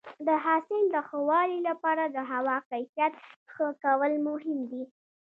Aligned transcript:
د 0.27 0.29
حاصل 0.43 0.83
د 0.93 0.95
ښه 1.07 1.19
والي 1.29 1.59
لپاره 1.69 2.03
د 2.07 2.17
هوا 2.31 2.57
کیفیت 2.69 3.13
ښه 3.53 3.67
کول 3.83 4.13
مهم 4.27 4.59
دي. 4.71 4.83